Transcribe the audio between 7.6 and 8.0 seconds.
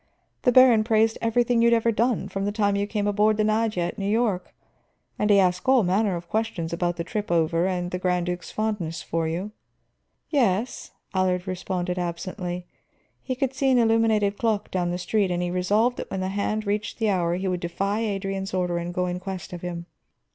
and the